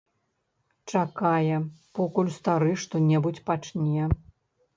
Чакае, 0.91 1.57
покуль 1.99 2.33
стары 2.39 2.71
што-небудзь 2.85 3.45
пачне. 3.53 4.11